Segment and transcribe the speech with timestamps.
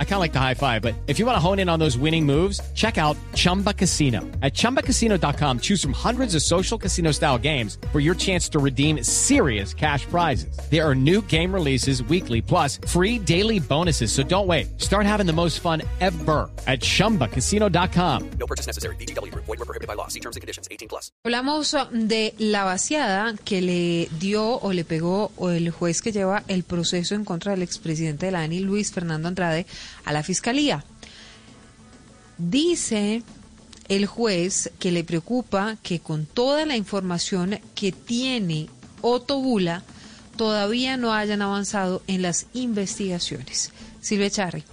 [0.00, 1.78] I kind of like the high five, but if you want to hone in on
[1.78, 4.22] those winning moves, check out Chumba Casino.
[4.42, 9.04] At ChumbaCasino.com, choose from hundreds of social casino style games for your chance to redeem
[9.04, 10.58] serious cash prizes.
[10.68, 14.10] There are new game releases weekly, plus free daily bonuses.
[14.10, 14.80] So don't wait.
[14.80, 18.30] Start having the most fun ever at ChumbaCasino.com.
[18.40, 18.96] No purchase necessary.
[18.96, 19.32] VGW.
[19.34, 20.08] Void were prohibited by law.
[20.08, 20.66] See terms and conditions.
[20.72, 21.12] 18 plus.
[21.24, 26.42] Hablamos de la vaciada que le dio o le pegó o el juez que lleva
[26.48, 29.66] el proceso en contra del expresidente de la ANI, Luis Fernando Andrade,
[30.04, 30.84] a la fiscalía.
[32.38, 33.22] Dice
[33.88, 38.68] el juez que le preocupa que con toda la información que tiene
[39.00, 39.82] Otto Bula,
[40.36, 43.72] todavía no hayan avanzado en las investigaciones.
[44.00, 44.64] Silvia Charri.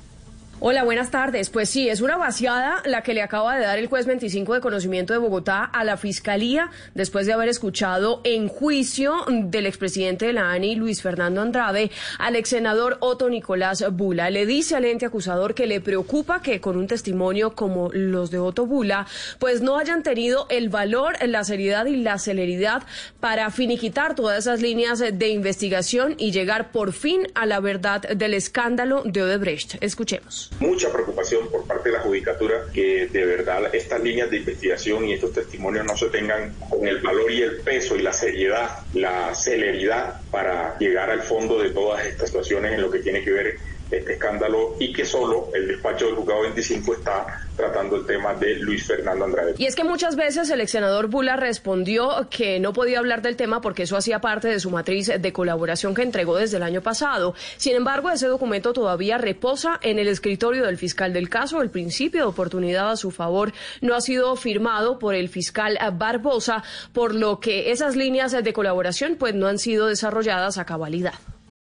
[0.62, 1.50] Hola, buenas tardes.
[1.50, 4.62] Pues sí, es una vaciada la que le acaba de dar el juez 25 de
[4.62, 10.33] conocimiento de Bogotá a la Fiscalía después de haber escuchado en juicio del expresidente de
[10.33, 14.30] la ANI, Luis Fernando Andrade, al ex senador Otto Nicolás Bula.
[14.30, 18.39] Le dice al ente acusador que le preocupa que con un testimonio como los de
[18.39, 19.08] Otto Bula,
[19.39, 22.83] pues no hayan tenido el valor, la seriedad y la celeridad
[23.20, 28.33] para finiquitar todas esas líneas de investigación y llegar por fin a la verdad del
[28.33, 29.76] escándalo de Odebrecht.
[29.81, 35.06] Escuchemos mucha preocupación por parte de la judicatura que de verdad estas líneas de investigación
[35.06, 38.70] y estos testimonios no se tengan con el valor y el peso y la seriedad,
[38.94, 43.32] la celeridad para llegar al fondo de todas estas situaciones en lo que tiene que
[43.32, 43.56] ver
[43.91, 48.55] este escándalo y que solo el despacho del juzgado 25 está tratando el tema de
[48.55, 49.55] Luis Fernando Andrade.
[49.58, 53.36] Y es que muchas veces el ex senador Bula respondió que no podía hablar del
[53.36, 56.81] tema porque eso hacía parte de su matriz de colaboración que entregó desde el año
[56.81, 57.36] pasado.
[57.58, 61.61] Sin embargo, ese documento todavía reposa en el escritorio del fiscal del caso.
[61.61, 66.64] El principio de oportunidad a su favor no ha sido firmado por el fiscal Barbosa,
[66.92, 71.14] por lo que esas líneas de colaboración pues no han sido desarrolladas a cabalidad.